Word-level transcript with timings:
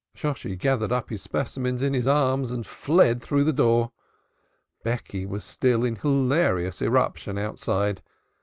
Shosshi 0.15 0.55
gathered 0.57 0.91
up 0.91 1.11
his 1.11 1.21
specimens 1.21 1.83
in 1.83 1.93
his 1.93 2.07
arms 2.07 2.49
and 2.49 2.65
fled 2.65 3.21
through 3.21 3.43
the 3.43 3.53
door. 3.53 3.91
Becky 4.83 5.27
was 5.27 5.43
still 5.43 5.85
in 5.85 5.95
hilarious 5.97 6.81
eruption 6.81 7.37
outside. 7.37 8.01